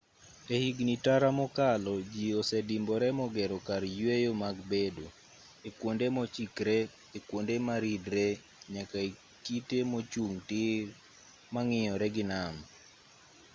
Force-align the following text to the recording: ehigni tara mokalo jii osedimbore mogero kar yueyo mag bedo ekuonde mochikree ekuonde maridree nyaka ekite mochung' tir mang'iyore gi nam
ehigni 0.55 0.95
tara 1.05 1.29
mokalo 1.39 1.93
jii 2.11 2.35
osedimbore 2.41 3.07
mogero 3.19 3.57
kar 3.67 3.83
yueyo 3.97 4.31
mag 4.43 4.55
bedo 4.71 5.05
ekuonde 5.67 6.05
mochikree 6.15 6.81
ekuonde 7.17 7.55
maridree 7.67 8.33
nyaka 8.73 8.97
ekite 9.09 9.77
mochung' 9.91 10.39
tir 10.49 10.85
mang'iyore 11.53 12.07
gi 12.15 12.23
nam 12.31 12.55